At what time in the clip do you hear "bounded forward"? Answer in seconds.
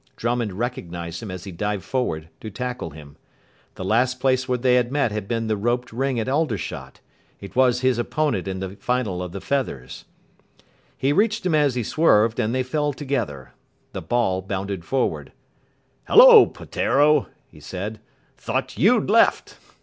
14.41-15.33